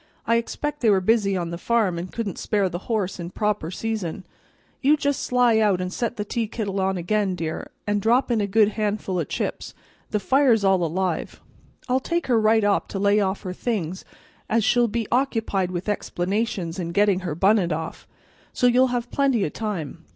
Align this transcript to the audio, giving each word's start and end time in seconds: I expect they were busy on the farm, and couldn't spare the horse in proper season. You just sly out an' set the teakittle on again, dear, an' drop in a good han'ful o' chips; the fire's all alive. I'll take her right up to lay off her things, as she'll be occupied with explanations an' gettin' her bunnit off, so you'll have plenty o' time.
I 0.25 0.37
expect 0.37 0.79
they 0.81 0.89
were 0.89 0.99
busy 0.99 1.37
on 1.37 1.51
the 1.51 1.59
farm, 1.59 1.99
and 1.99 2.11
couldn't 2.11 2.39
spare 2.39 2.69
the 2.69 2.79
horse 2.89 3.19
in 3.19 3.29
proper 3.29 3.69
season. 3.69 4.25
You 4.81 4.97
just 4.97 5.21
sly 5.21 5.59
out 5.59 5.79
an' 5.79 5.91
set 5.91 6.15
the 6.17 6.25
teakittle 6.25 6.81
on 6.81 6.97
again, 6.97 7.35
dear, 7.35 7.69
an' 7.85 7.99
drop 7.99 8.31
in 8.31 8.41
a 8.41 8.47
good 8.47 8.69
han'ful 8.69 9.19
o' 9.19 9.23
chips; 9.23 9.75
the 10.09 10.19
fire's 10.19 10.63
all 10.63 10.83
alive. 10.83 11.39
I'll 11.87 11.99
take 11.99 12.25
her 12.25 12.41
right 12.41 12.63
up 12.63 12.87
to 12.87 12.97
lay 12.97 13.19
off 13.19 13.43
her 13.43 13.53
things, 13.53 14.03
as 14.49 14.63
she'll 14.63 14.87
be 14.87 15.07
occupied 15.11 15.69
with 15.69 15.87
explanations 15.87 16.79
an' 16.79 16.93
gettin' 16.93 17.19
her 17.19 17.35
bunnit 17.35 17.71
off, 17.71 18.07
so 18.51 18.65
you'll 18.65 18.87
have 18.87 19.11
plenty 19.11 19.45
o' 19.45 19.49
time. 19.49 20.05